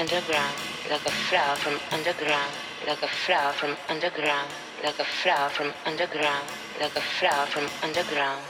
underground, 0.00 0.54
like 0.88 1.04
a 1.04 1.10
flower 1.28 1.56
from 1.56 1.78
underground, 1.92 2.52
like 2.86 3.02
a 3.02 3.06
flower 3.06 3.52
from 3.52 3.76
underground, 3.90 4.48
like 4.82 4.98
a 4.98 5.04
flower 5.04 5.50
from 5.50 5.74
underground, 5.84 6.48
like 6.80 6.96
a 6.96 7.00
flower 7.02 7.44
from 7.46 7.68
underground. 7.82 8.42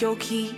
Yoki. 0.00 0.49